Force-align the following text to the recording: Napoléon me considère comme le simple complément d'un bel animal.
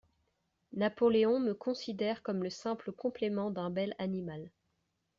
Napoléon 0.73 1.39
me 1.39 1.53
considère 1.53 2.23
comme 2.23 2.41
le 2.43 2.49
simple 2.49 2.91
complément 2.91 3.51
d'un 3.51 3.69
bel 3.69 3.93
animal. 3.99 4.49